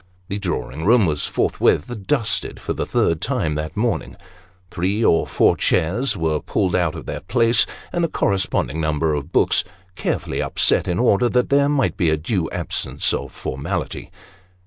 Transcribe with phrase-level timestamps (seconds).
[0.29, 4.15] The drawing room was forthwith dusted for the third time that morning;
[4.71, 9.13] three or four chairs were pulled out of their places, and a correspond ing number
[9.13, 9.63] of books
[9.95, 14.09] carefully upset, in order that there might be a due absence of formality.